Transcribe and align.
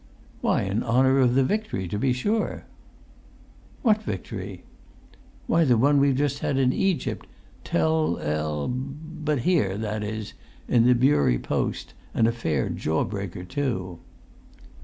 "Why, 0.41 0.63
in 0.63 0.81
honour 0.81 1.19
of 1.19 1.35
the 1.35 1.43
victory, 1.43 1.87
to 1.89 1.99
be 1.99 2.11
sure." 2.11 2.65
"What 3.83 4.01
victory?" 4.01 4.63
"Why, 5.45 5.63
the 5.63 5.77
one 5.77 5.99
we've 5.99 6.15
just 6.15 6.39
had 6.39 6.57
in 6.57 6.73
Egypt. 6.73 7.27
Tel 7.63 8.17
el——but 8.17 9.41
here 9.41 9.77
that 9.77 10.03
is, 10.03 10.33
in 10.67 10.87
the 10.87 10.95
Bury 10.95 11.37
Post, 11.37 11.93
and 12.15 12.27
a 12.27 12.31
fair 12.31 12.67
jaw 12.67 13.03
breaker, 13.03 13.43
too." 13.43 13.99